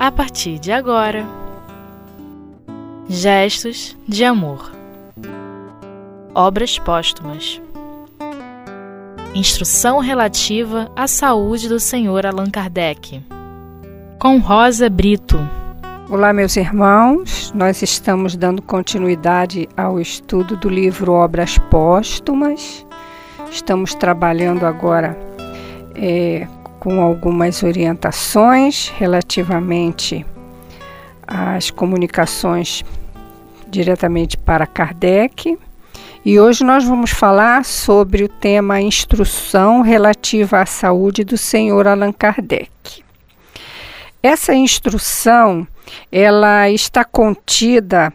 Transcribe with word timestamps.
a 0.00 0.10
partir 0.10 0.58
de 0.58 0.72
agora. 0.72 1.26
Gestos 3.06 3.94
de 4.08 4.24
amor. 4.24 4.72
Obras 6.34 6.78
póstumas. 6.78 7.60
Instrução 9.34 9.98
relativa 9.98 10.90
à 10.96 11.06
saúde 11.06 11.68
do 11.68 11.78
Sr. 11.78 12.24
Allan 12.24 12.50
Kardec. 12.50 13.22
Com 14.18 14.38
Rosa 14.38 14.88
Brito. 14.88 15.38
Olá, 16.08 16.32
meus 16.32 16.56
irmãos. 16.56 17.52
Nós 17.54 17.82
estamos 17.82 18.34
dando 18.36 18.62
continuidade 18.62 19.68
ao 19.76 20.00
estudo 20.00 20.56
do 20.56 20.70
livro 20.70 21.12
Obras 21.12 21.58
Póstumas. 21.70 22.86
Estamos 23.50 23.94
trabalhando 23.94 24.64
agora 24.64 25.14
é, 25.94 26.48
com 26.80 27.00
algumas 27.02 27.62
orientações 27.62 28.90
relativamente 28.96 30.24
às 31.26 31.70
comunicações 31.70 32.82
diretamente 33.68 34.38
para 34.38 34.66
Kardec. 34.66 35.58
E 36.24 36.40
hoje 36.40 36.64
nós 36.64 36.84
vamos 36.84 37.10
falar 37.10 37.62
sobre 37.64 38.24
o 38.24 38.28
tema 38.28 38.80
instrução 38.80 39.82
relativa 39.82 40.60
à 40.60 40.66
saúde 40.66 41.22
do 41.22 41.36
senhor 41.36 41.86
Allan 41.86 42.12
Kardec. 42.12 43.04
Essa 44.22 44.54
instrução, 44.54 45.66
ela 46.10 46.70
está 46.70 47.04
contida 47.04 48.10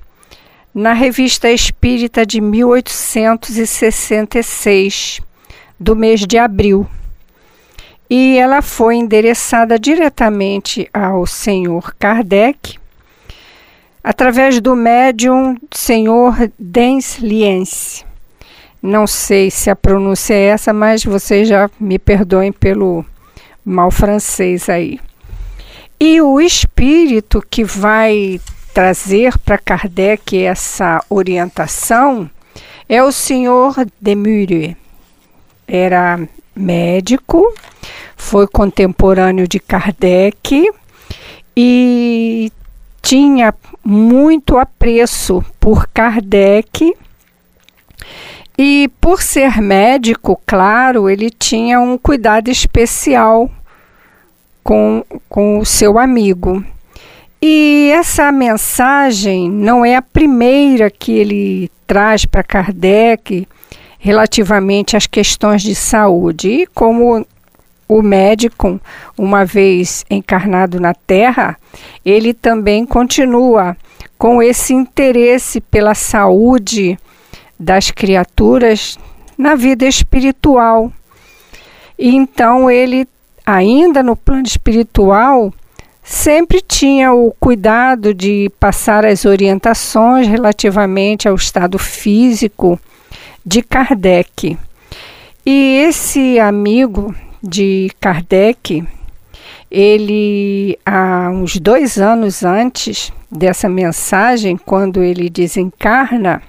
na 0.74 0.94
Revista 0.94 1.48
Espírita 1.50 2.26
de 2.26 2.42
1866, 2.42 5.22
do 5.80 5.96
mês 5.96 6.22
de 6.22 6.38
abril 6.38 6.88
e 8.10 8.38
ela 8.38 8.62
foi 8.62 8.96
endereçada 8.96 9.80
diretamente 9.80 10.88
ao 10.94 11.26
senhor 11.26 11.94
Kardec 11.98 12.78
através 14.04 14.62
do 14.62 14.76
médium 14.76 15.58
senhor 15.72 16.36
Dens 16.60 17.18
Liense. 17.18 18.06
Não 18.82 19.08
sei 19.08 19.50
se 19.50 19.72
a 19.72 19.76
pronúncia 19.76 20.36
é 20.36 20.50
essa, 20.50 20.72
mas 20.72 21.04
vocês 21.04 21.48
já 21.48 21.68
me 21.80 21.98
perdoem 21.98 22.52
pelo 22.52 23.04
mal 23.66 23.90
francês 23.90 24.70
aí. 24.70 25.00
E 26.00 26.22
o 26.22 26.40
espírito 26.40 27.44
que 27.50 27.64
vai 27.64 28.40
trazer 28.76 29.40
para 29.40 29.58
Kardec 29.58 30.38
essa 30.38 31.04
orientação 31.10 32.30
é 32.88 33.02
o 33.02 33.12
senhor 33.12 33.74
Demure. 34.00 34.78
Era 35.68 36.20
médico, 36.56 37.54
foi 38.16 38.48
contemporâneo 38.48 39.48
de 39.48 39.60
Kardec 39.60 40.70
e 41.56 42.52
tinha 43.02 43.54
muito 43.84 44.58
apreço 44.58 45.44
por 45.60 45.88
Kardec. 45.88 46.96
E 48.58 48.90
por 49.02 49.22
ser 49.22 49.62
médico, 49.62 50.42
claro, 50.46 51.10
ele 51.10 51.30
tinha 51.30 51.80
um 51.80 51.98
cuidado 51.98 52.50
especial 52.50 53.50
com, 54.64 55.04
com 55.28 55.60
o 55.60 55.66
seu 55.66 56.00
amigo. 56.00 56.64
E 57.42 57.92
essa 57.94 58.32
mensagem 58.32 59.52
não 59.52 59.86
é 59.86 59.96
a 59.96 60.02
primeira 60.02 60.90
que 60.90 61.12
ele 61.12 61.72
traz 61.86 62.26
para 62.26 62.42
Kardec 62.42 63.48
relativamente 64.06 64.96
às 64.96 65.08
questões 65.08 65.64
de 65.64 65.74
saúde. 65.74 66.48
E 66.48 66.68
como 66.68 67.26
o 67.90 68.04
médico, 68.04 68.80
uma 69.18 69.44
vez 69.44 70.06
encarnado 70.08 70.80
na 70.80 70.94
Terra, 70.94 71.58
ele 72.06 72.32
também 72.32 72.86
continua 72.86 73.76
com 74.16 74.44
esse 74.44 74.76
interesse 74.76 75.60
pela 75.60 75.96
saúde 75.96 77.00
das 77.60 77.90
criaturas 77.90 79.00
na 79.36 79.56
vida 79.56 79.88
espiritual. 79.88 80.94
E 81.98 82.16
então 82.16 82.70
ele, 82.70 83.08
ainda 83.44 84.04
no 84.04 84.16
plano 84.16 84.46
espiritual, 84.46 85.52
sempre 86.04 86.62
tinha 86.62 87.12
o 87.12 87.34
cuidado 87.40 88.14
de 88.14 88.52
passar 88.60 89.04
as 89.04 89.26
orientações 89.26 90.28
relativamente 90.28 91.28
ao 91.28 91.34
estado 91.34 91.80
físico 91.80 92.80
de 93.46 93.62
Kardec. 93.62 94.58
E 95.46 95.84
esse 95.88 96.40
amigo 96.40 97.14
de 97.44 97.92
Kardec, 98.00 98.84
ele, 99.70 100.80
há 100.86 101.30
uns 101.30 101.58
dois 101.58 102.00
anos 102.00 102.44
antes 102.44 103.12
dessa 103.30 103.68
mensagem, 103.70 104.58
quando 104.58 105.04
ele 105.04 105.30
desencarna, 105.30 106.42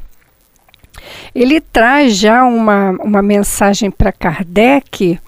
ele 1.35 1.61
traz 1.61 2.17
já 2.17 2.43
uma, 2.45 2.93
uma 2.93 3.21
mensagem 3.21 3.91
para 3.91 4.11
Kardec 4.11 5.21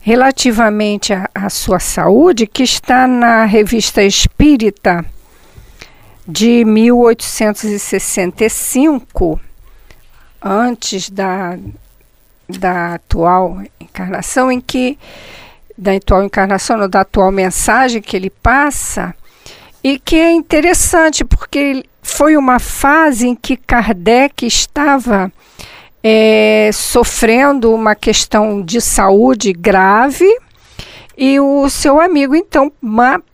relativamente 0.00 1.14
à 1.34 1.48
sua 1.48 1.78
saúde, 1.78 2.46
que 2.46 2.64
está 2.64 3.08
na 3.08 3.46
revista 3.46 4.02
Espírita 4.02 5.02
de 6.26 6.62
1865 6.64 9.40
antes 10.42 11.08
da, 11.08 11.58
da 12.48 12.94
atual 12.94 13.62
encarnação, 13.80 14.50
em 14.50 14.60
que 14.60 14.98
da 15.76 15.92
atual 15.92 16.24
encarnação, 16.24 16.80
ou 16.80 16.88
da 16.88 17.00
atual 17.00 17.32
mensagem 17.32 18.02
que 18.02 18.16
ele 18.16 18.30
passa, 18.30 19.14
e 19.82 19.98
que 19.98 20.16
é 20.16 20.30
interessante 20.30 21.24
porque 21.24 21.84
foi 22.02 22.36
uma 22.36 22.58
fase 22.58 23.28
em 23.28 23.34
que 23.34 23.56
Kardec 23.56 24.46
estava 24.46 25.32
é, 26.02 26.70
sofrendo 26.72 27.72
uma 27.72 27.94
questão 27.94 28.62
de 28.62 28.80
saúde 28.80 29.52
grave 29.52 30.28
e 31.16 31.38
o 31.38 31.68
seu 31.68 32.00
amigo 32.00 32.34
então 32.34 32.72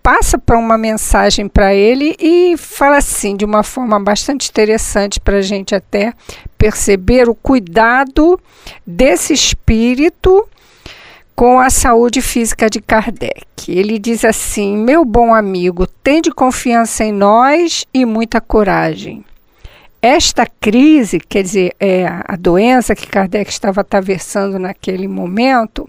passa 0.02 0.36
para 0.36 0.58
uma 0.58 0.76
mensagem 0.76 1.48
para 1.48 1.74
ele 1.74 2.16
e 2.18 2.56
fala 2.56 2.96
assim 2.96 3.36
de 3.36 3.44
uma 3.44 3.62
forma 3.62 4.00
bastante 4.00 4.48
interessante 4.50 5.20
para 5.20 5.36
a 5.38 5.42
gente 5.42 5.74
até 5.74 6.12
perceber 6.56 7.28
o 7.28 7.34
cuidado 7.34 8.38
desse 8.86 9.32
espírito 9.32 10.48
com 11.36 11.60
a 11.60 11.70
saúde 11.70 12.20
física 12.20 12.68
de 12.68 12.80
Kardec. 12.80 13.46
Ele 13.68 13.96
diz 13.96 14.24
assim: 14.24 14.76
Meu 14.76 15.04
bom 15.04 15.32
amigo, 15.32 15.86
tende 15.86 16.32
confiança 16.32 17.04
em 17.04 17.12
nós 17.12 17.86
e 17.94 18.04
muita 18.04 18.40
coragem. 18.40 19.24
Esta 20.02 20.46
crise, 20.46 21.20
quer 21.20 21.42
dizer, 21.42 21.76
é 21.78 22.06
a 22.06 22.34
doença 22.36 22.94
que 22.94 23.06
Kardec 23.06 23.50
estava 23.50 23.82
atravessando 23.82 24.58
naquele 24.58 25.06
momento, 25.06 25.88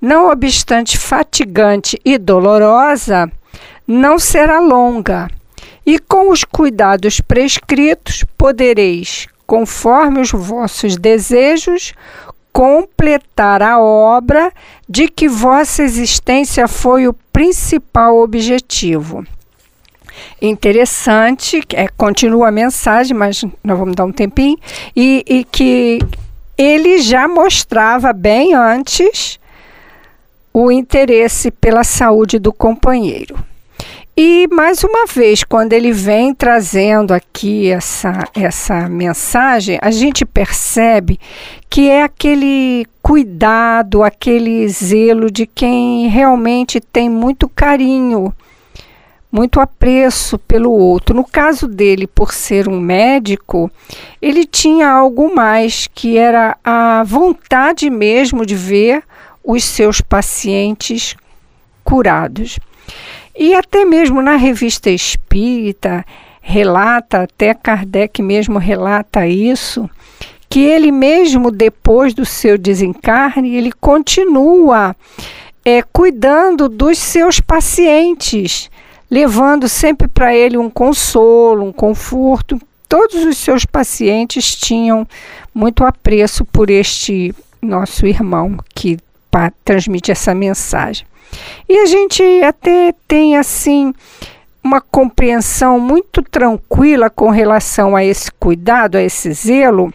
não 0.00 0.30
obstante 0.30 0.98
fatigante 0.98 2.00
e 2.04 2.18
dolorosa, 2.18 3.30
não 3.86 4.18
será 4.18 4.60
longa, 4.60 5.28
e 5.84 5.98
com 5.98 6.30
os 6.30 6.44
cuidados 6.44 7.20
prescritos 7.20 8.24
podereis, 8.36 9.26
conforme 9.46 10.20
os 10.20 10.32
vossos 10.32 10.96
desejos, 10.96 11.94
completar 12.52 13.62
a 13.62 13.78
obra 13.78 14.52
de 14.88 15.08
que 15.08 15.28
vossa 15.28 15.82
existência 15.82 16.66
foi 16.66 17.06
o 17.06 17.12
principal 17.32 18.18
objetivo. 18.18 19.24
Interessante, 20.40 21.62
é, 21.74 21.86
continua 21.88 22.48
a 22.48 22.52
mensagem, 22.52 23.16
mas 23.16 23.44
nós 23.62 23.78
vamos 23.78 23.94
dar 23.94 24.06
um 24.06 24.12
tempinho, 24.12 24.58
e, 24.96 25.22
e 25.28 25.44
que 25.44 25.98
ele 26.56 26.98
já 26.98 27.28
mostrava 27.28 28.12
bem 28.12 28.54
antes 28.54 29.38
o 30.58 30.72
interesse 30.72 31.50
pela 31.50 31.84
saúde 31.84 32.38
do 32.38 32.50
companheiro. 32.50 33.36
E 34.16 34.48
mais 34.50 34.82
uma 34.82 35.04
vez, 35.04 35.44
quando 35.44 35.74
ele 35.74 35.92
vem 35.92 36.32
trazendo 36.32 37.12
aqui 37.12 37.70
essa, 37.70 38.26
essa 38.34 38.88
mensagem, 38.88 39.78
a 39.82 39.90
gente 39.90 40.24
percebe 40.24 41.20
que 41.68 41.90
é 41.90 42.02
aquele 42.02 42.86
cuidado, 43.02 44.02
aquele 44.02 44.66
zelo 44.66 45.30
de 45.30 45.46
quem 45.46 46.08
realmente 46.08 46.80
tem 46.80 47.10
muito 47.10 47.50
carinho, 47.50 48.32
muito 49.30 49.60
apreço 49.60 50.38
pelo 50.38 50.72
outro. 50.72 51.14
No 51.14 51.24
caso 51.24 51.68
dele, 51.68 52.06
por 52.06 52.32
ser 52.32 52.66
um 52.66 52.80
médico, 52.80 53.70
ele 54.22 54.46
tinha 54.46 54.88
algo 54.88 55.34
mais, 55.34 55.86
que 55.94 56.16
era 56.16 56.56
a 56.64 57.02
vontade 57.04 57.90
mesmo 57.90 58.46
de 58.46 58.54
ver 58.54 59.02
os 59.46 59.64
seus 59.64 60.00
pacientes 60.00 61.14
curados. 61.84 62.58
E 63.38 63.54
até 63.54 63.84
mesmo 63.84 64.20
na 64.20 64.34
revista 64.34 64.90
Espírita 64.90 66.04
relata, 66.42 67.22
até 67.22 67.54
Kardec 67.54 68.20
mesmo 68.22 68.58
relata 68.58 69.26
isso, 69.26 69.88
que 70.48 70.60
ele 70.60 70.90
mesmo 70.90 71.50
depois 71.50 72.12
do 72.12 72.24
seu 72.24 72.58
desencarne, 72.58 73.54
ele 73.54 73.72
continua 73.72 74.96
é, 75.64 75.82
cuidando 75.82 76.68
dos 76.68 76.98
seus 76.98 77.40
pacientes, 77.40 78.70
levando 79.10 79.68
sempre 79.68 80.08
para 80.08 80.34
ele 80.34 80.56
um 80.56 80.70
consolo, 80.70 81.64
um 81.64 81.72
conforto. 81.72 82.60
Todos 82.88 83.24
os 83.24 83.36
seus 83.36 83.64
pacientes 83.64 84.54
tinham 84.54 85.06
muito 85.52 85.84
apreço 85.84 86.44
por 86.44 86.70
este 86.70 87.34
nosso 87.60 88.06
irmão 88.06 88.56
que 88.74 88.96
transmite 89.64 90.10
essa 90.10 90.34
mensagem. 90.34 91.06
E 91.68 91.78
a 91.78 91.86
gente 91.86 92.22
até 92.42 92.94
tem 93.06 93.36
assim 93.36 93.92
uma 94.62 94.80
compreensão 94.80 95.78
muito 95.78 96.22
tranquila 96.22 97.08
com 97.08 97.30
relação 97.30 97.94
a 97.94 98.04
esse 98.04 98.30
cuidado, 98.32 98.96
a 98.96 99.02
esse 99.02 99.32
zelo, 99.32 99.92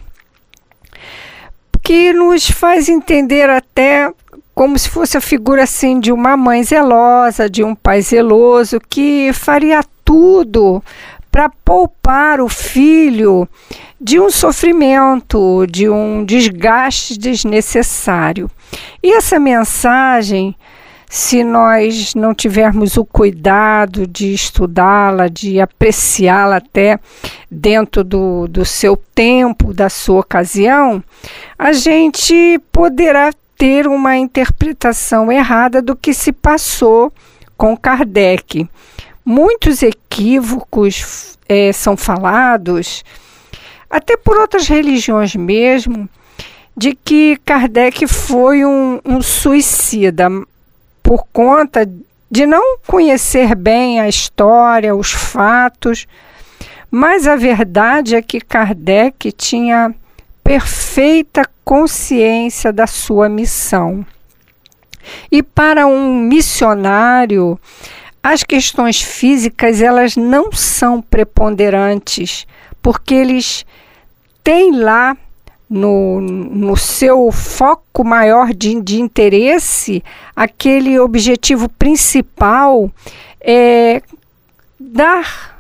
que 1.83 2.13
nos 2.13 2.49
faz 2.49 2.87
entender 2.87 3.49
até 3.49 4.11
como 4.53 4.77
se 4.77 4.89
fosse 4.89 5.17
a 5.17 5.21
figura 5.21 5.63
assim 5.63 5.99
de 5.99 6.11
uma 6.11 6.37
mãe 6.37 6.63
zelosa, 6.63 7.49
de 7.49 7.63
um 7.63 7.75
pai 7.75 8.01
zeloso 8.01 8.79
que 8.89 9.31
faria 9.33 9.81
tudo 10.05 10.83
para 11.31 11.49
poupar 11.63 12.41
o 12.41 12.49
filho 12.49 13.47
de 13.99 14.19
um 14.19 14.29
sofrimento, 14.29 15.65
de 15.67 15.89
um 15.89 16.25
desgaste 16.25 17.17
desnecessário. 17.17 18.49
E 19.01 19.13
essa 19.13 19.39
mensagem 19.39 20.55
se 21.13 21.43
nós 21.43 22.15
não 22.15 22.33
tivermos 22.33 22.95
o 22.95 23.03
cuidado 23.03 24.07
de 24.07 24.33
estudá-la, 24.33 25.27
de 25.27 25.59
apreciá-la 25.59 26.55
até 26.55 26.97
dentro 27.51 28.01
do, 28.01 28.47
do 28.47 28.63
seu 28.63 28.95
tempo, 28.95 29.73
da 29.73 29.89
sua 29.89 30.21
ocasião, 30.21 31.03
a 31.59 31.73
gente 31.73 32.57
poderá 32.71 33.29
ter 33.57 33.87
uma 33.87 34.15
interpretação 34.15 35.29
errada 35.29 35.81
do 35.81 35.97
que 35.97 36.13
se 36.13 36.31
passou 36.31 37.11
com 37.57 37.75
Kardec. 37.75 38.65
Muitos 39.23 39.83
equívocos 39.83 41.37
é, 41.47 41.71
são 41.71 41.95
falados, 41.95 43.03
até 43.89 44.17
por 44.17 44.37
outras 44.37 44.67
religiões 44.67 45.35
mesmo, 45.35 46.09
de 46.75 46.95
que 46.95 47.37
Kardec 47.45 48.07
foi 48.07 48.65
um, 48.65 48.99
um 49.05 49.21
suicida, 49.21 50.29
por 51.03 51.25
conta 51.31 51.87
de 52.29 52.45
não 52.45 52.77
conhecer 52.87 53.53
bem 53.55 53.99
a 53.99 54.07
história, 54.07 54.95
os 54.95 55.11
fatos, 55.11 56.07
mas 56.89 57.27
a 57.27 57.35
verdade 57.35 58.15
é 58.15 58.21
que 58.21 58.39
Kardec 58.39 59.31
tinha 59.33 59.93
perfeita 60.43 61.43
consciência 61.63 62.71
da 62.71 62.87
sua 62.87 63.29
missão. 63.29 64.05
E 65.31 65.41
para 65.43 65.87
um 65.87 66.19
missionário, 66.19 67.59
as 68.23 68.43
questões 68.43 69.01
físicas 69.01 69.81
elas 69.81 70.15
não 70.15 70.51
são 70.51 71.01
preponderantes, 71.01 72.45
porque 72.81 73.15
eles 73.15 73.65
têm 74.43 74.79
lá 74.79 75.17
no, 75.69 76.19
no 76.19 76.75
seu 76.75 77.31
foco 77.31 78.03
maior 78.03 78.53
de, 78.53 78.79
de 78.81 78.99
interesse, 78.99 80.03
aquele 80.35 80.99
objetivo 80.99 81.69
principal 81.69 82.91
é 83.39 84.01
dar 84.77 85.57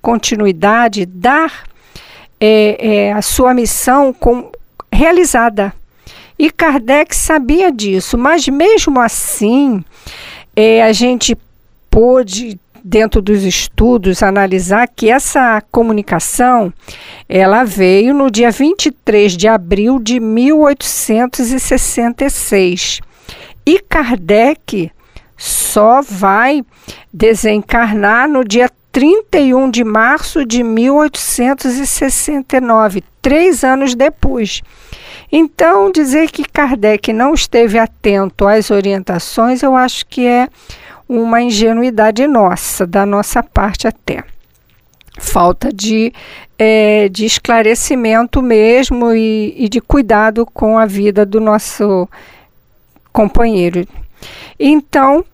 continuidade, 0.00 1.04
dar 1.04 1.64
é, 2.40 3.08
é, 3.08 3.12
a 3.12 3.20
sua 3.20 3.52
missão 3.52 4.12
com, 4.12 4.50
realizada. 4.90 5.74
E 6.38 6.50
Kardec 6.50 7.14
sabia 7.14 7.70
disso, 7.70 8.16
mas 8.16 8.48
mesmo 8.48 9.00
assim, 9.00 9.84
é, 10.56 10.82
a 10.82 10.92
gente 10.92 11.36
pôde 11.90 12.58
dentro 12.82 13.20
dos 13.20 13.44
estudos, 13.44 14.22
analisar 14.22 14.88
que 14.88 15.10
essa 15.10 15.62
comunicação 15.70 16.72
ela 17.28 17.64
veio 17.64 18.14
no 18.14 18.30
dia 18.30 18.50
23 18.50 19.36
de 19.36 19.46
abril 19.46 19.98
de 19.98 20.18
1866. 20.20 23.00
E 23.66 23.78
Kardec 23.80 24.90
só 25.36 26.00
vai 26.00 26.64
desencarnar 27.12 28.26
no 28.28 28.42
dia 28.42 28.70
31 28.90 29.70
de 29.70 29.84
março 29.84 30.46
de 30.46 30.62
1869, 30.62 33.04
três 33.20 33.62
anos 33.62 33.94
depois. 33.94 34.62
Então, 35.30 35.92
dizer 35.92 36.30
que 36.30 36.42
Kardec 36.42 37.12
não 37.12 37.34
esteve 37.34 37.78
atento 37.78 38.46
às 38.46 38.70
orientações, 38.70 39.62
eu 39.62 39.76
acho 39.76 40.06
que 40.06 40.26
é 40.26 40.48
uma 41.08 41.40
ingenuidade 41.40 42.26
nossa, 42.26 42.86
da 42.86 43.06
nossa 43.06 43.42
parte 43.42 43.88
até. 43.88 44.22
Falta 45.18 45.72
de, 45.72 46.12
é, 46.58 47.08
de 47.08 47.24
esclarecimento 47.24 48.42
mesmo 48.42 49.12
e, 49.12 49.54
e 49.56 49.68
de 49.68 49.80
cuidado 49.80 50.46
com 50.46 50.78
a 50.78 50.86
vida 50.86 51.24
do 51.24 51.40
nosso 51.40 52.08
companheiro. 53.12 53.86
Então, 54.60 55.24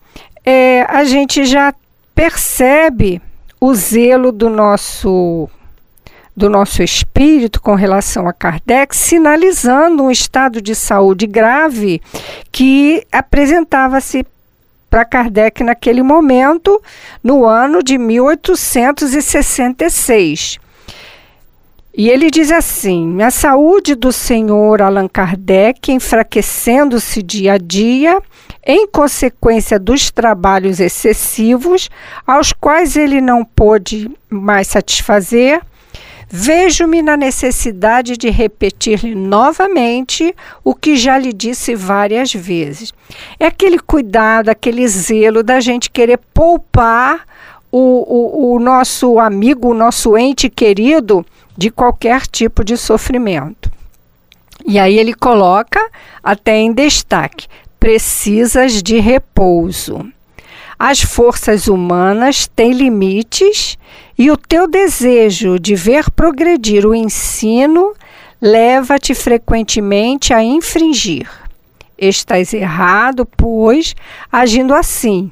é, 0.45 0.83
a 0.83 1.03
gente 1.03 1.45
já 1.45 1.73
percebe 2.15 3.21
o 3.59 3.73
zelo 3.73 4.31
do 4.31 4.49
nosso 4.49 5.49
do 6.35 6.49
nosso 6.49 6.83
espírito 6.83 7.61
com 7.61 7.75
relação 7.75 8.27
a 8.27 8.33
Kardec, 8.33 8.93
sinalizando 8.93 10.03
um 10.03 10.11
estado 10.11 10.61
de 10.61 10.75
saúde 10.75 11.25
grave 11.25 12.01
que 12.51 13.07
apresentava-se 13.09 14.25
para 14.95 15.03
Kardec 15.03 15.61
naquele 15.61 16.01
momento, 16.01 16.81
no 17.21 17.43
ano 17.43 17.83
de 17.83 17.97
1866. 17.97 20.57
E 21.93 22.09
ele 22.09 22.31
diz 22.31 22.49
assim: 22.49 23.21
a 23.21 23.29
saúde 23.29 23.93
do 23.93 24.13
senhor 24.13 24.81
Allan 24.81 25.09
Kardec, 25.09 25.91
enfraquecendo-se 25.91 27.21
dia 27.21 27.55
a 27.55 27.57
dia, 27.57 28.21
em 28.65 28.87
consequência 28.87 29.77
dos 29.77 30.09
trabalhos 30.09 30.79
excessivos, 30.79 31.89
aos 32.25 32.53
quais 32.53 32.95
ele 32.95 33.19
não 33.19 33.43
pôde 33.43 34.09
mais 34.29 34.69
satisfazer, 34.69 35.61
Vejo-me 36.37 37.01
na 37.01 37.15
necessidade 37.15 38.17
de 38.17 38.29
repetir-lhe 38.29 39.15
novamente 39.15 40.35
o 40.65 40.75
que 40.75 40.97
já 40.97 41.17
lhe 41.17 41.31
disse 41.31 41.73
várias 41.73 42.33
vezes. 42.33 42.93
É 43.39 43.45
aquele 43.45 43.79
cuidado, 43.79 44.49
aquele 44.49 44.85
zelo 44.85 45.41
da 45.41 45.61
gente 45.61 45.89
querer 45.89 46.19
poupar 46.33 47.25
o, 47.71 47.77
o, 47.79 48.53
o 48.53 48.59
nosso 48.59 49.17
amigo, 49.17 49.69
o 49.69 49.73
nosso 49.73 50.17
ente 50.17 50.49
querido 50.49 51.25
de 51.57 51.69
qualquer 51.69 52.27
tipo 52.27 52.65
de 52.65 52.75
sofrimento. 52.75 53.71
E 54.67 54.77
aí 54.77 54.99
ele 54.99 55.13
coloca 55.13 55.89
até 56.21 56.57
em 56.57 56.73
destaque: 56.73 57.47
precisas 57.79 58.83
de 58.83 58.99
repouso. 58.99 60.05
As 60.77 61.01
forças 61.01 61.69
humanas 61.69 62.45
têm 62.45 62.73
limites 62.73 63.77
e 64.17 64.31
o 64.31 64.37
teu 64.37 64.67
desejo 64.67 65.59
de 65.59 65.75
ver 65.75 66.09
progredir 66.11 66.85
o 66.85 66.95
ensino 66.95 67.93
leva-te 68.41 69.13
frequentemente 69.13 70.33
a 70.33 70.41
infringir. 70.41 71.29
Estás 71.97 72.53
errado, 72.53 73.25
pois, 73.25 73.95
agindo 74.31 74.73
assim. 74.73 75.31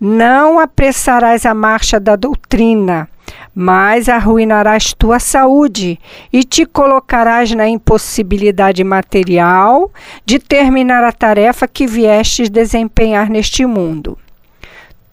Não 0.00 0.58
apressarás 0.58 1.46
a 1.46 1.54
marcha 1.54 1.98
da 1.98 2.16
doutrina, 2.16 3.08
mas 3.54 4.08
arruinarás 4.08 4.92
tua 4.92 5.18
saúde 5.18 5.98
e 6.32 6.44
te 6.44 6.66
colocarás 6.66 7.52
na 7.52 7.68
impossibilidade 7.68 8.82
material 8.84 9.90
de 10.26 10.38
terminar 10.38 11.04
a 11.04 11.12
tarefa 11.12 11.66
que 11.68 11.86
viestes 11.86 12.50
desempenhar 12.50 13.30
neste 13.30 13.64
mundo 13.64 14.18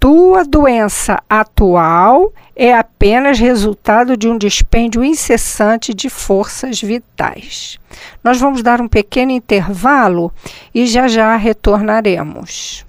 tua 0.02 0.44
doença 0.44 1.22
atual 1.30 2.34
é 2.56 2.74
apenas 2.74 3.38
resultado 3.38 4.18
de 4.18 4.28
um 4.28 4.36
dispêndio 4.36 5.04
incessante 5.04 5.94
de 5.94 6.10
forças 6.10 6.82
vitais. 6.82 7.78
Nós 8.24 8.40
vamos 8.40 8.64
dar 8.64 8.82
um 8.82 8.88
pequeno 8.88 9.32
intervalo 9.32 10.34
e 10.74 10.88
já 10.88 11.08
já 11.08 11.36
retornaremos. 11.36 12.84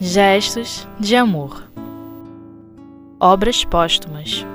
Gestos 0.00 0.88
de 0.98 1.14
amor. 1.14 1.70
Obras 3.20 3.66
póstumas. 3.66 4.46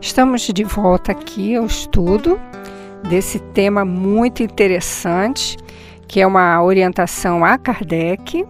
Estamos 0.00 0.42
de 0.42 0.62
volta 0.62 1.10
aqui 1.10 1.56
ao 1.56 1.66
estudo 1.66 2.40
desse 3.10 3.40
tema 3.40 3.84
muito 3.84 4.40
interessante, 4.40 5.56
que 6.06 6.20
é 6.20 6.26
uma 6.26 6.62
orientação 6.62 7.44
a 7.44 7.58
Kardec, 7.58 8.46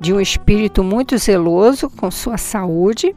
de 0.00 0.12
um 0.12 0.20
espírito 0.20 0.82
muito 0.82 1.16
zeloso 1.16 1.88
com 1.88 2.10
sua 2.10 2.36
saúde, 2.36 3.14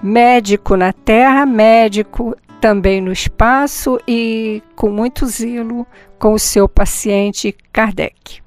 médico 0.00 0.76
na 0.76 0.92
terra, 0.92 1.44
médico 1.44 2.36
também 2.60 3.00
no 3.00 3.10
espaço 3.10 3.98
e 4.06 4.62
com 4.76 4.90
muito 4.90 5.26
zelo 5.26 5.84
com 6.16 6.34
o 6.34 6.38
seu 6.38 6.68
paciente 6.68 7.52
Kardec. 7.72 8.40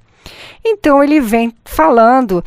Então 0.64 1.04
ele 1.04 1.20
vem 1.20 1.52
falando 1.66 2.42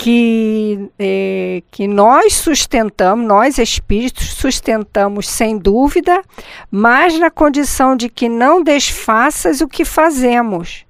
que, 0.00 0.88
é, 0.98 1.62
que 1.70 1.86
nós 1.86 2.32
sustentamos, 2.32 3.26
nós 3.28 3.58
espíritos 3.58 4.32
sustentamos 4.32 5.28
sem 5.28 5.58
dúvida, 5.58 6.22
mas 6.70 7.18
na 7.18 7.30
condição 7.30 7.94
de 7.94 8.08
que 8.08 8.26
não 8.26 8.62
desfaças 8.62 9.60
o 9.60 9.68
que 9.68 9.84
fazemos. 9.84 10.86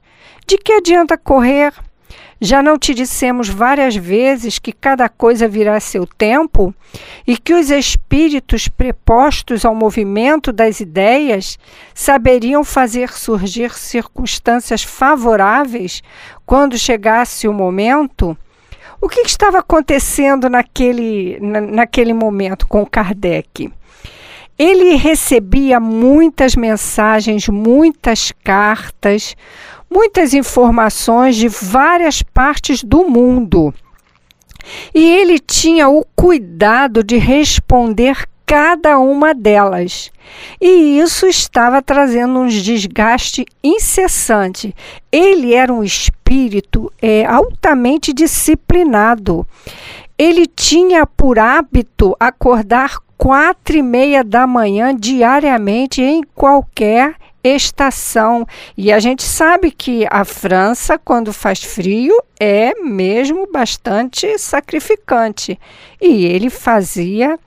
De 0.47 0.57
que 0.57 0.75
adianta 0.75 1.19
correr? 1.19 1.75
Já 2.40 2.62
não 2.62 2.79
te 2.79 2.95
dissemos 2.95 3.49
várias 3.49 3.97
vezes 3.97 4.61
que 4.61 4.73
cada 4.73 5.09
coisa 5.09 5.49
virá 5.49 5.81
seu 5.81 6.07
tempo 6.07 6.73
e 7.26 7.37
que 7.37 7.52
os 7.52 7.69
espíritos 7.69 8.69
prepostos 8.69 9.64
ao 9.64 9.75
movimento 9.75 10.52
das 10.52 10.79
ideias 10.79 11.59
saberiam 11.93 12.62
fazer 12.62 13.11
surgir 13.11 13.73
circunstâncias 13.73 14.85
favoráveis 14.85 16.00
quando 16.47 16.79
chegasse 16.79 17.49
o 17.49 17.52
momento? 17.52 18.38
O 19.00 19.09
que 19.09 19.21
estava 19.21 19.61
acontecendo 19.61 20.50
naquele, 20.50 21.38
na, 21.40 21.61
naquele 21.61 22.12
momento 22.12 22.66
com 22.66 22.85
Kardec? 22.85 23.73
Ele 24.59 24.95
recebia 24.97 25.80
muitas 25.80 26.54
mensagens, 26.54 27.49
muitas 27.49 28.30
cartas, 28.45 29.35
muitas 29.90 30.35
informações 30.35 31.37
de 31.37 31.49
várias 31.49 32.23
partes 32.23 32.85
do 32.85 33.09
mundo. 33.09 33.73
E 34.95 35.02
ele 35.02 35.38
tinha 35.38 35.88
o 35.88 36.04
cuidado 36.14 37.02
de 37.02 37.16
responder 37.16 38.28
cada 38.50 38.99
uma 38.99 39.33
delas. 39.33 40.11
E 40.61 40.99
isso 40.99 41.25
estava 41.25 41.80
trazendo 41.80 42.40
um 42.40 42.49
desgaste 42.49 43.47
incessante. 43.62 44.75
Ele 45.12 45.54
era 45.54 45.73
um 45.73 45.85
espírito 45.85 46.92
é, 47.00 47.25
altamente 47.25 48.12
disciplinado. 48.12 49.47
Ele 50.19 50.49
tinha 50.49 51.07
por 51.07 51.38
hábito 51.38 52.16
acordar 52.19 52.97
quatro 53.16 53.76
e 53.76 53.83
meia 53.85 54.25
da 54.25 54.49
manhã 54.49 54.97
diariamente 54.97 56.02
em 56.02 56.21
qualquer 56.35 57.14
estação. 57.45 58.45
E 58.76 58.90
a 58.90 58.99
gente 58.99 59.23
sabe 59.23 59.71
que 59.71 60.04
a 60.11 60.25
França, 60.25 60.99
quando 60.99 61.33
faz 61.33 61.62
frio, 61.62 62.21
é 62.40 62.75
mesmo 62.80 63.47
bastante 63.52 64.37
sacrificante. 64.38 65.57
E 66.00 66.26
ele 66.26 66.50
fazia 66.50 67.38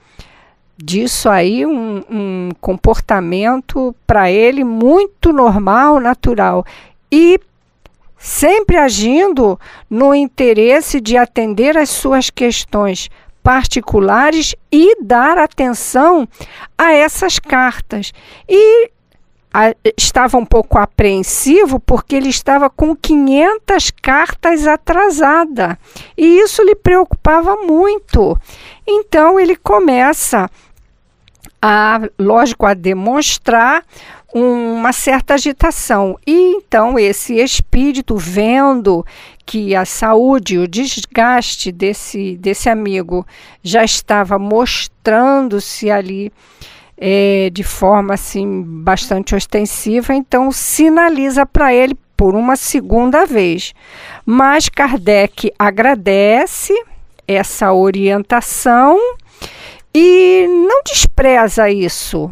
disso 0.77 1.29
aí 1.29 1.65
um, 1.65 2.03
um 2.09 2.49
comportamento 2.59 3.95
para 4.05 4.31
ele 4.31 4.63
muito 4.63 5.31
normal, 5.31 5.99
natural. 5.99 6.65
E 7.11 7.39
sempre 8.17 8.77
agindo 8.77 9.59
no 9.89 10.15
interesse 10.15 11.01
de 11.01 11.17
atender 11.17 11.77
às 11.77 11.89
suas 11.89 12.29
questões 12.29 13.09
particulares 13.43 14.55
e 14.71 15.03
dar 15.03 15.37
atenção 15.37 16.27
a 16.77 16.93
essas 16.93 17.37
cartas. 17.37 18.13
E 18.47 18.89
estava 19.95 20.37
um 20.37 20.45
pouco 20.45 20.79
apreensivo 20.79 21.79
porque 21.79 22.15
ele 22.15 22.29
estava 22.29 22.69
com 22.69 22.95
500 22.95 23.91
cartas 24.01 24.65
atrasada 24.65 25.77
e 26.17 26.39
isso 26.39 26.63
lhe 26.63 26.75
preocupava 26.75 27.55
muito. 27.57 28.37
Então 28.87 29.39
ele 29.39 29.55
começa 29.55 30.49
a, 31.61 32.01
lógico, 32.19 32.65
a 32.65 32.73
demonstrar 32.73 33.85
uma 34.33 34.91
certa 34.91 35.35
agitação. 35.35 36.17
E 36.25 36.55
então 36.55 36.97
esse 36.97 37.35
espírito 37.35 38.17
vendo 38.17 39.05
que 39.45 39.75
a 39.75 39.85
saúde, 39.85 40.57
o 40.57 40.67
desgaste 40.67 41.71
desse, 41.71 42.37
desse 42.37 42.69
amigo 42.69 43.25
já 43.61 43.83
estava 43.83 44.39
mostrando-se 44.39 45.91
ali 45.91 46.31
é, 46.97 47.49
de 47.51 47.63
forma 47.63 48.13
assim 48.13 48.63
bastante 48.63 49.35
ostensiva, 49.35 50.13
então 50.13 50.51
sinaliza 50.51 51.45
para 51.45 51.73
ele 51.73 51.97
por 52.15 52.35
uma 52.35 52.55
segunda 52.55 53.25
vez. 53.25 53.73
Mas 54.25 54.69
Kardec 54.69 55.51
agradece 55.57 56.73
essa 57.27 57.73
orientação 57.73 58.97
e 59.93 60.45
não 60.47 60.81
despreza 60.83 61.69
isso. 61.69 62.31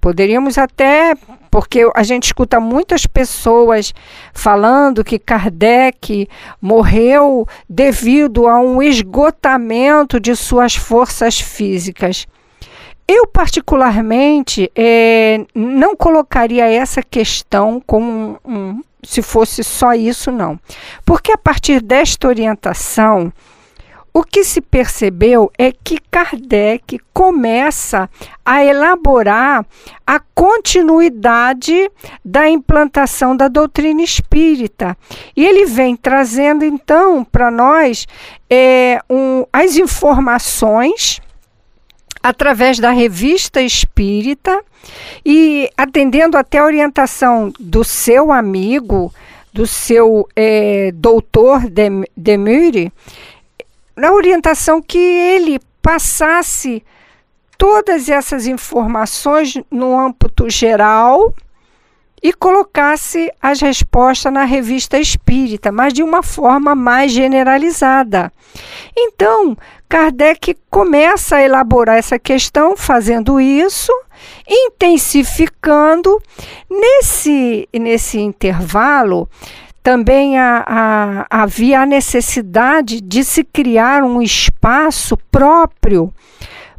Poderíamos 0.00 0.56
até, 0.58 1.14
porque 1.50 1.88
a 1.94 2.02
gente 2.02 2.24
escuta 2.24 2.60
muitas 2.60 3.04
pessoas 3.04 3.92
falando 4.32 5.04
que 5.04 5.18
Kardec 5.18 6.28
morreu 6.60 7.46
devido 7.68 8.46
a 8.46 8.60
um 8.60 8.80
esgotamento 8.80 10.20
de 10.20 10.36
suas 10.36 10.76
forças 10.76 11.40
físicas. 11.40 12.26
Eu, 13.10 13.26
particularmente, 13.26 14.70
é, 14.76 15.46
não 15.54 15.96
colocaria 15.96 16.70
essa 16.70 17.02
questão 17.02 17.82
como 17.86 18.38
um, 18.44 18.52
um, 18.52 18.84
se 19.02 19.22
fosse 19.22 19.64
só 19.64 19.94
isso, 19.94 20.30
não. 20.30 20.60
Porque 21.06 21.32
a 21.32 21.38
partir 21.38 21.80
desta 21.80 22.28
orientação, 22.28 23.32
o 24.12 24.22
que 24.22 24.42
se 24.42 24.60
percebeu 24.60 25.50
é 25.56 25.72
que 25.72 25.96
Kardec 26.10 26.98
começa 27.14 28.10
a 28.44 28.64
elaborar 28.64 29.64
a 30.06 30.20
continuidade 30.34 31.90
da 32.24 32.48
implantação 32.48 33.36
da 33.36 33.48
doutrina 33.48 34.02
espírita. 34.02 34.96
E 35.36 35.46
ele 35.46 35.66
vem 35.66 35.96
trazendo, 35.96 36.64
então, 36.64 37.24
para 37.24 37.50
nós 37.50 38.06
é, 38.50 39.00
um, 39.08 39.46
as 39.52 39.76
informações 39.76 41.20
através 42.22 42.78
da 42.78 42.90
revista 42.90 43.60
espírita 43.60 44.62
e 45.24 45.70
atendendo 45.76 46.36
até 46.36 46.58
a 46.58 46.64
orientação 46.64 47.52
do 47.58 47.84
seu 47.84 48.32
amigo, 48.32 49.12
do 49.52 49.66
seu 49.66 50.28
é, 50.34 50.92
doutor 50.92 51.62
Demure, 52.16 52.92
na 53.96 54.12
orientação 54.12 54.80
que 54.80 54.98
ele 54.98 55.60
passasse 55.82 56.82
todas 57.56 58.08
essas 58.08 58.46
informações 58.46 59.54
no 59.70 59.98
âmbito 59.98 60.48
geral 60.48 61.34
e 62.22 62.32
colocasse 62.32 63.30
as 63.40 63.60
respostas 63.60 64.32
na 64.32 64.44
revista 64.44 64.98
espírita, 64.98 65.70
mas 65.70 65.92
de 65.92 66.02
uma 66.02 66.22
forma 66.22 66.74
mais 66.74 67.12
generalizada. 67.12 68.32
Então, 68.96 69.56
Kardec 69.88 70.56
começa 70.68 71.36
a 71.36 71.42
elaborar 71.42 71.96
essa 71.96 72.18
questão 72.18 72.76
fazendo 72.76 73.40
isso, 73.40 73.92
intensificando. 74.46 76.20
Nesse, 76.70 77.68
nesse 77.72 78.18
intervalo, 78.18 79.28
também 79.82 80.38
a, 80.38 80.64
a, 80.66 81.26
havia 81.42 81.80
a 81.80 81.86
necessidade 81.86 83.00
de 83.00 83.24
se 83.24 83.42
criar 83.42 84.02
um 84.02 84.20
espaço 84.20 85.16
próprio 85.30 86.12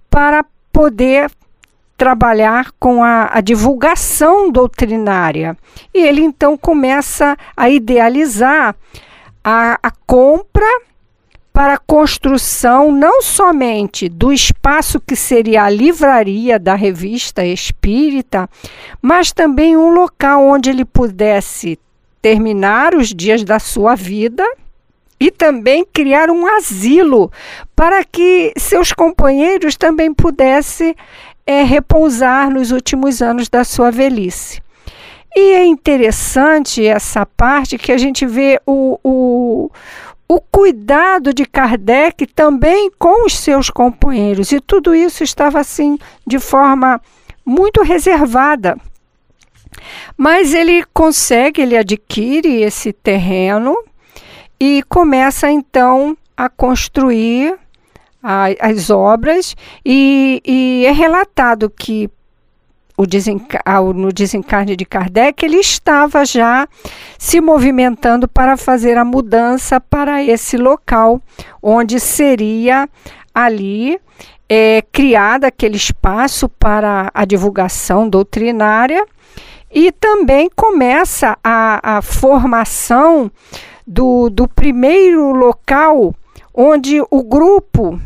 para 0.10 0.46
poder 0.72 1.32
trabalhar 2.00 2.72
com 2.80 3.04
a, 3.04 3.30
a, 3.30 3.42
divulgação 3.42 4.50
doutrinária. 4.50 5.58
E 5.94 6.02
ele 6.02 6.22
então 6.22 6.58
começa 6.58 7.36
a 7.58 7.70
idealizar 7.70 8.74
a, 9.44 9.78
a 9.84 9.92
compra 10.08 10.66
para 11.52 11.74
a 11.74 11.78
construção 11.78 12.90
não 12.90 13.22
somente 13.22 14.08
do 14.08 14.32
espaço 14.32 14.98
que 14.98 15.14
seria 15.14 15.66
a 15.66 15.70
livraria 15.70 16.58
da 16.58 16.74
revista 16.74 17.46
espírita, 17.46 18.50
mas 19.02 19.34
também 19.34 19.76
um 19.76 19.90
local 19.90 20.48
onde 20.48 20.70
ele 20.70 20.86
pudesse 20.86 21.78
terminar 22.22 22.96
os 22.96 23.10
dias 23.14 23.44
da 23.44 23.60
sua 23.60 23.94
vida 23.94 24.46
e 25.20 25.30
também 25.30 25.86
criar 25.92 26.30
um 26.30 26.48
asilo 26.48 27.30
para 27.76 28.06
que 28.06 28.54
seus 28.58 28.94
companheiros 28.94 29.76
também 29.76 30.14
pudessem 30.14 30.96
é, 31.50 31.64
repousar 31.64 32.52
nos 32.52 32.70
últimos 32.70 33.24
anos 33.24 33.50
da 33.50 33.64
sua 33.64 33.90
velhice. 33.90 34.62
E 35.36 35.54
é 35.54 35.66
interessante 35.66 36.86
essa 36.86 37.26
parte 37.26 37.76
que 37.76 37.92
a 37.92 37.98
gente 37.98 38.24
vê 38.24 38.62
o, 38.68 39.00
o, 39.04 39.72
o 40.28 40.42
cuidado 40.42 41.34
de 41.34 41.48
Kardec 41.48 42.28
também 42.28 42.92
com 43.00 43.26
os 43.26 43.36
seus 43.36 43.72
companheiros. 43.72 44.52
E 44.52 44.62
tudo 44.62 44.94
isso 44.94 45.24
estava 45.24 45.60
assim 45.60 45.98
de 46.26 46.38
forma 46.38 47.02
muito 47.44 47.82
reservada. 47.82 48.78
Mas 50.16 50.54
ele 50.54 50.86
consegue, 50.94 51.64
ele 51.64 51.76
adquire 51.76 52.62
esse 52.62 52.94
terreno 52.94 53.76
e 54.60 54.84
começa 54.88 55.50
então 55.50 56.16
a 56.38 56.48
construir 56.48 57.58
a, 58.22 58.48
as 58.60 58.90
obras, 58.90 59.56
e, 59.86 60.42
e 60.46 60.86
é 60.86 60.92
relatado 60.92 61.70
que 61.70 62.10
o 62.98 63.06
desenca 63.06 63.62
no 63.96 64.12
desencarne 64.12 64.76
de 64.76 64.86
Kardec, 64.86 65.46
ele 65.46 65.58
estava 65.58 66.26
já 66.26 66.68
se 67.18 67.40
movimentando 67.40 68.28
para 68.28 68.58
fazer 68.58 68.98
a 68.98 69.06
mudança 69.06 69.80
para 69.80 70.22
esse 70.22 70.58
local, 70.58 71.22
onde 71.64 71.98
seria 71.98 72.90
ali 73.34 73.98
é, 74.50 74.84
criado 74.92 75.46
aquele 75.46 75.78
espaço 75.78 76.50
para 76.50 77.10
a 77.14 77.24
divulgação 77.24 78.10
doutrinária 78.10 79.06
e 79.72 79.94
também 79.94 80.50
começa 80.54 81.38
a, 81.42 81.98
a 81.98 82.02
formação 82.02 83.32
do, 83.88 84.30
do 84.30 84.46
primeiro 84.46 85.32
local 85.32 86.14
onde 86.54 87.02
o 87.10 87.24
grupo 87.24 87.98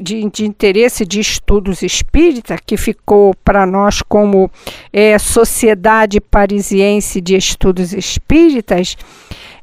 de, 0.00 0.28
de, 0.30 0.46
interesse 0.46 1.04
de 1.04 1.20
estudos 1.20 1.82
espírita, 1.82 2.56
que 2.64 2.76
ficou 2.76 3.34
para 3.44 3.66
nós 3.66 4.00
como 4.02 4.50
é, 4.92 5.18
Sociedade 5.18 6.20
Parisiense 6.20 7.20
de 7.20 7.36
Estudos 7.36 7.92
Espíritas, 7.92 8.96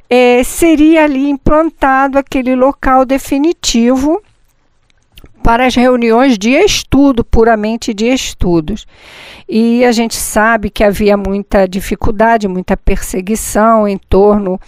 é, 0.08 0.42
seria 0.44 1.04
ali 1.04 1.28
implantado 1.28 2.18
aquele 2.18 2.54
local 2.54 3.04
definitivo 3.04 4.22
para 5.46 5.64
as 5.64 5.76
reuniões 5.76 6.36
de 6.36 6.50
estudo, 6.50 7.24
puramente 7.24 7.94
de 7.94 8.06
estudos. 8.06 8.84
E 9.48 9.84
a 9.84 9.92
gente 9.92 10.16
sabe 10.16 10.68
que 10.68 10.82
havia 10.82 11.16
muita 11.16 11.68
dificuldade, 11.68 12.48
muita 12.48 12.76
perseguição 12.76 13.86
em 13.86 13.96
torno 13.96 14.60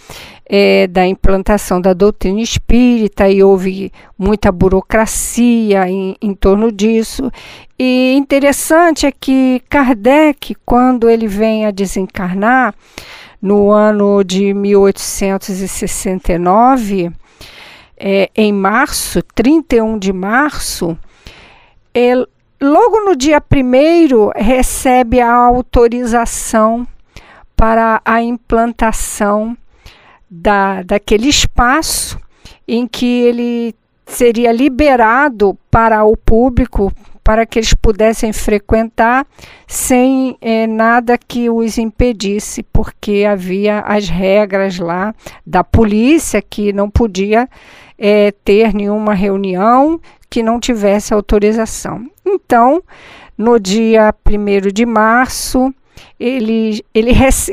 é, 0.45 0.87
da 0.87 1.05
implantação 1.05 1.81
da 1.81 1.91
doutrina 1.91 2.39
espírita 2.39 3.27
e 3.27 3.43
houve 3.43 3.91
muita 4.17 4.53
burocracia 4.53 5.89
em, 5.89 6.15
em 6.21 6.33
torno 6.33 6.71
disso. 6.71 7.29
E 7.77 8.15
interessante 8.15 9.05
é 9.05 9.11
que 9.11 9.61
Kardec, 9.67 10.55
quando 10.65 11.09
ele 11.09 11.27
vem 11.27 11.65
a 11.65 11.71
desencarnar, 11.71 12.73
no 13.41 13.69
ano 13.69 14.23
de 14.23 14.53
1869, 14.53 17.11
é, 17.99 18.29
em 18.35 18.53
março, 18.53 19.21
31 19.35 19.99
de 19.99 20.13
março, 20.13 20.97
ele, 21.93 22.25
logo 22.61 23.01
no 23.01 23.15
dia 23.15 23.41
primeiro 23.41 24.31
recebe 24.35 25.19
a 25.19 25.33
autorização 25.33 26.87
para 27.55 28.01
a 28.05 28.21
implantação 28.21 29.57
da, 30.29 30.81
daquele 30.83 31.27
espaço 31.27 32.17
em 32.67 32.87
que 32.87 33.05
ele 33.05 33.75
seria 34.05 34.51
liberado 34.51 35.57
para 35.69 36.03
o 36.03 36.15
público 36.15 36.91
para 37.29 37.45
que 37.45 37.59
eles 37.59 37.75
pudessem 37.75 38.33
frequentar 38.33 39.23
sem 39.67 40.35
eh, 40.41 40.65
nada 40.65 41.15
que 41.15 41.47
os 41.47 41.77
impedisse, 41.77 42.63
porque 42.63 43.23
havia 43.23 43.81
as 43.81 44.09
regras 44.09 44.79
lá 44.79 45.13
da 45.45 45.63
polícia 45.63 46.41
que 46.41 46.73
não 46.73 46.89
podia 46.89 47.47
eh, 47.99 48.33
ter 48.43 48.73
nenhuma 48.73 49.13
reunião 49.13 49.99
que 50.29 50.41
não 50.41 50.59
tivesse 50.59 51.13
autorização. 51.13 52.09
Então, 52.25 52.81
no 53.37 53.59
dia 53.59 54.13
1 54.25 54.71
de 54.71 54.85
março, 54.85 55.73
ele, 56.19 56.83
ele 56.93 57.11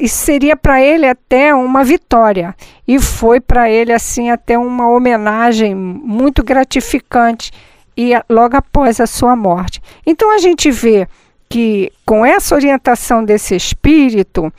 seria 0.09 0.57
para 0.57 0.81
ele 0.83 1.07
até 1.07 1.55
uma 1.55 1.85
vitória 1.85 2.55
e 2.87 2.99
foi 2.99 3.41
para 3.41 3.71
ele 3.71 3.93
assim 3.93 4.31
até 4.31 4.59
uma 4.59 4.89
homenagem 4.89 5.75
muito 5.75 6.43
gratificante 6.43 7.53
e 7.97 8.13
logo 8.29 8.57
após 8.57 9.01
a 9.01 9.07
sua 9.07 9.35
morte. 9.35 9.81
Então 10.05 10.31
a 10.33 10.39
gente 10.39 10.71
vê 10.71 11.09
que 11.49 11.93
com 12.05 12.25
essa 12.25 12.55
orientação 12.55 13.25
desse 13.25 13.55
espírito 13.55 14.53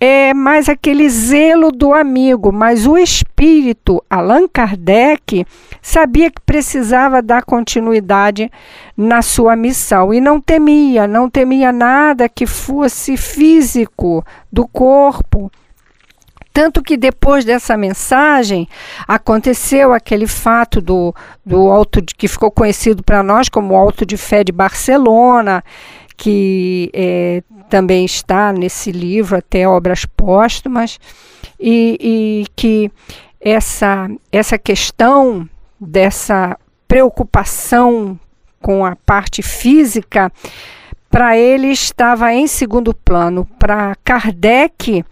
é 0.00 0.32
mais 0.32 0.68
aquele 0.68 1.08
zelo 1.08 1.72
do 1.72 1.92
amigo, 1.92 2.52
mas 2.52 2.86
o 2.86 2.96
espírito 2.96 4.02
Allan 4.08 4.46
Kardec 4.46 5.44
sabia 5.82 6.30
que 6.30 6.40
precisava 6.40 7.20
dar 7.20 7.42
continuidade 7.42 8.50
na 8.96 9.22
sua 9.22 9.56
missão 9.56 10.14
e 10.14 10.20
não 10.20 10.40
temia, 10.40 11.06
não 11.08 11.28
temia 11.28 11.72
nada 11.72 12.28
que 12.28 12.46
fosse 12.46 13.16
físico 13.16 14.24
do 14.52 14.68
corpo. 14.68 15.50
Tanto 16.52 16.82
que 16.82 16.96
depois 16.96 17.44
dessa 17.44 17.76
mensagem 17.76 18.68
aconteceu 19.06 19.92
aquele 19.92 20.26
fato 20.26 20.80
do, 20.80 21.14
do 21.46 21.70
alto 21.70 22.02
de, 22.02 22.14
que 22.16 22.26
ficou 22.26 22.50
conhecido 22.50 23.02
para 23.02 23.22
nós 23.22 23.48
como 23.48 23.76
Alto 23.76 24.04
de 24.04 24.16
Fé 24.16 24.42
de 24.42 24.50
Barcelona, 24.50 25.62
que 26.18 26.90
é, 26.92 27.42
também 27.70 28.04
está 28.04 28.52
nesse 28.52 28.90
livro, 28.90 29.38
até 29.38 29.66
obras 29.66 30.04
póstumas, 30.04 30.98
e, 31.58 31.96
e 32.00 32.46
que 32.56 32.90
essa, 33.40 34.10
essa 34.32 34.58
questão 34.58 35.48
dessa 35.80 36.58
preocupação 36.88 38.18
com 38.60 38.84
a 38.84 38.96
parte 38.96 39.42
física, 39.42 40.32
para 41.08 41.38
ele 41.38 41.68
estava 41.68 42.34
em 42.34 42.48
segundo 42.48 42.92
plano. 42.92 43.46
Para 43.56 43.94
Kardec, 44.04 45.04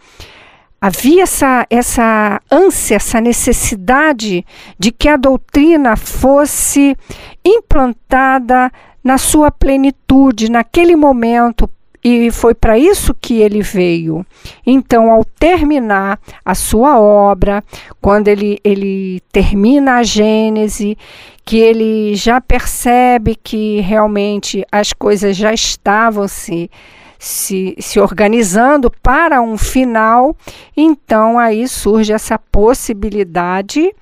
havia 0.80 1.22
essa, 1.22 1.64
essa 1.70 2.40
ânsia, 2.50 2.96
essa 2.96 3.20
necessidade 3.20 4.44
de 4.76 4.90
que 4.90 5.08
a 5.08 5.16
doutrina 5.16 5.96
fosse 5.96 6.96
implantada 7.44 8.72
na 9.06 9.18
sua 9.18 9.52
plenitude, 9.52 10.50
naquele 10.50 10.96
momento, 10.96 11.70
e 12.02 12.28
foi 12.32 12.56
para 12.56 12.76
isso 12.76 13.14
que 13.14 13.34
ele 13.34 13.62
veio. 13.62 14.26
Então, 14.66 15.12
ao 15.12 15.24
terminar 15.24 16.18
a 16.44 16.56
sua 16.56 16.98
obra, 16.98 17.62
quando 18.00 18.26
ele, 18.26 18.58
ele 18.64 19.22
termina 19.30 19.98
a 19.98 20.02
Gênese, 20.02 20.98
que 21.44 21.56
ele 21.56 22.16
já 22.16 22.40
percebe 22.40 23.36
que 23.36 23.80
realmente 23.80 24.66
as 24.72 24.92
coisas 24.92 25.36
já 25.36 25.54
estavam 25.54 26.26
se, 26.26 26.68
se, 27.16 27.76
se 27.78 28.00
organizando 28.00 28.90
para 28.90 29.40
um 29.40 29.56
final, 29.56 30.34
então 30.76 31.38
aí 31.38 31.68
surge 31.68 32.12
essa 32.12 32.40
possibilidade 32.40 33.94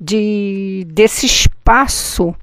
de 0.00 0.84
desse 0.88 1.26
espaço 1.26 2.34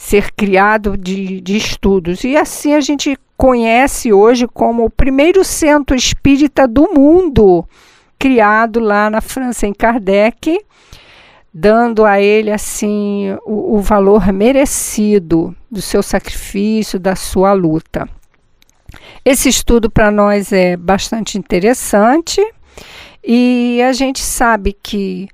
ser 0.00 0.32
criado 0.32 0.96
de, 0.96 1.42
de 1.42 1.58
estudos. 1.58 2.24
E 2.24 2.34
assim 2.34 2.72
a 2.72 2.80
gente 2.80 3.18
conhece 3.36 4.14
hoje 4.14 4.48
como 4.48 4.86
o 4.86 4.90
primeiro 4.90 5.44
centro 5.44 5.94
espírita 5.94 6.66
do 6.66 6.88
mundo, 6.94 7.68
criado 8.18 8.80
lá 8.80 9.10
na 9.10 9.20
França 9.20 9.66
em 9.66 9.74
Kardec, 9.74 10.58
dando 11.52 12.06
a 12.06 12.18
ele 12.18 12.50
assim 12.50 13.36
o, 13.44 13.76
o 13.76 13.80
valor 13.82 14.32
merecido 14.32 15.54
do 15.70 15.82
seu 15.82 16.02
sacrifício, 16.02 16.98
da 16.98 17.14
sua 17.14 17.52
luta. 17.52 18.08
Esse 19.22 19.50
estudo 19.50 19.90
para 19.90 20.10
nós 20.10 20.50
é 20.50 20.78
bastante 20.78 21.36
interessante 21.36 22.40
e 23.22 23.82
a 23.82 23.92
gente 23.92 24.20
sabe 24.20 24.74
que 24.82 25.28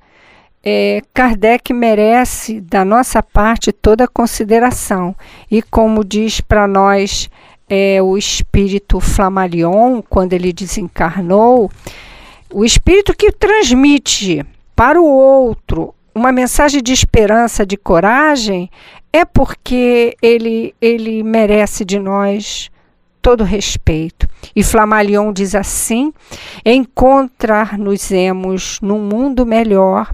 é, 0.68 1.00
Kardec 1.14 1.72
merece 1.72 2.60
da 2.60 2.84
nossa 2.84 3.22
parte 3.22 3.70
toda 3.70 4.02
a 4.02 4.08
consideração 4.08 5.14
e 5.48 5.62
como 5.62 6.04
diz 6.04 6.40
para 6.40 6.66
nós 6.66 7.30
é, 7.68 8.02
o 8.02 8.18
espírito 8.18 8.98
Flamalion, 8.98 10.02
quando 10.02 10.32
ele 10.32 10.52
desencarnou, 10.52 11.70
o 12.52 12.64
espírito 12.64 13.16
que 13.16 13.30
transmite 13.30 14.44
para 14.74 15.00
o 15.00 15.06
outro 15.06 15.94
uma 16.12 16.32
mensagem 16.32 16.82
de 16.82 16.92
esperança, 16.92 17.64
de 17.64 17.76
coragem, 17.76 18.68
é 19.12 19.24
porque 19.24 20.16
ele, 20.20 20.74
ele 20.80 21.22
merece 21.22 21.84
de 21.84 22.00
nós 22.00 22.72
todo 23.22 23.44
respeito. 23.44 24.26
E 24.54 24.62
Flamalion 24.64 25.32
diz 25.32 25.54
assim: 25.54 26.12
encontrar-nos-emos 26.64 28.80
num 28.80 29.00
mundo 29.00 29.46
melhor 29.46 30.10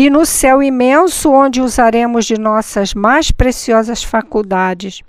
e 0.00 0.08
no 0.08 0.24
céu 0.24 0.62
imenso, 0.62 1.30
onde 1.30 1.60
usaremos 1.60 2.24
de 2.24 2.40
nossas 2.40 2.94
mais 2.94 3.30
preciosas 3.30 4.02
faculdades 4.02 5.02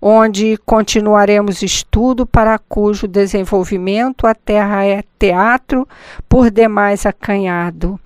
onde 0.00 0.56
continuaremos 0.64 1.60
estudo 1.60 2.24
para 2.24 2.58
cujo 2.58 3.06
desenvolvimento 3.06 4.26
a 4.26 4.34
Terra 4.34 4.86
é 4.86 5.04
teatro 5.18 5.86
por 6.26 6.50
demais 6.50 7.04
acanhado. 7.04 8.00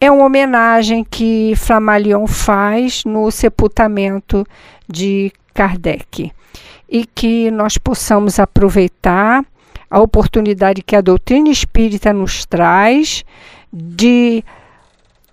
É 0.00 0.08
uma 0.12 0.26
homenagem 0.26 1.02
que 1.02 1.54
Flammarion 1.56 2.24
faz 2.28 3.04
no 3.04 3.28
sepultamento 3.32 4.46
de 4.88 5.32
Kardec 5.52 6.30
e 6.88 7.04
que 7.04 7.50
nós 7.50 7.76
possamos 7.78 8.38
aproveitar 8.38 9.44
a 9.90 10.00
oportunidade 10.00 10.82
que 10.82 10.94
a 10.94 11.00
doutrina 11.00 11.50
espírita 11.50 12.12
nos 12.12 12.46
traz 12.46 13.24
de 13.72 14.44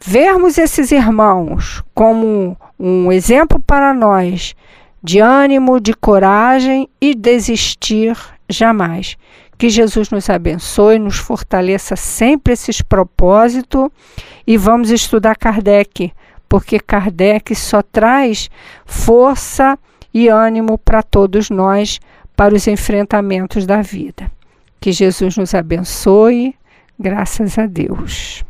vermos 0.03 0.57
esses 0.57 0.91
irmãos 0.91 1.83
como 1.93 2.57
um 2.79 3.11
exemplo 3.11 3.59
para 3.59 3.93
nós 3.93 4.55
de 5.03 5.19
ânimo, 5.19 5.79
de 5.79 5.93
coragem 5.93 6.89
e 6.99 7.15
desistir 7.15 8.17
jamais. 8.49 9.15
Que 9.57 9.69
Jesus 9.69 10.09
nos 10.09 10.29
abençoe, 10.29 10.97
nos 10.97 11.17
fortaleça 11.17 11.95
sempre 11.95 12.53
esses 12.53 12.81
propósitos 12.81 13.89
e 14.45 14.57
vamos 14.57 14.89
estudar 14.89 15.35
Kardec, 15.37 16.11
porque 16.49 16.79
Kardec 16.79 17.55
só 17.55 17.81
traz 17.83 18.49
força 18.85 19.77
e 20.13 20.27
ânimo 20.27 20.77
para 20.77 21.03
todos 21.03 21.49
nós 21.49 21.99
para 22.35 22.55
os 22.55 22.67
enfrentamentos 22.67 23.67
da 23.67 23.81
vida. 23.81 24.31
Que 24.79 24.91
Jesus 24.91 25.37
nos 25.37 25.53
abençoe, 25.53 26.55
graças 26.99 27.59
a 27.59 27.67
Deus. 27.67 28.43